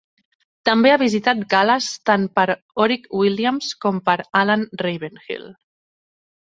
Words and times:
També 0.69 0.93
ha 0.93 1.01
visitat 1.01 1.43
Gal·les 1.51 1.91
tant 2.11 2.25
per 2.39 2.47
a 2.55 2.57
Orig 2.87 3.07
Williams 3.23 3.71
com 3.87 4.03
per 4.11 4.19
a 4.27 4.29
Alan 4.45 4.69
Ravenhill. 4.87 5.51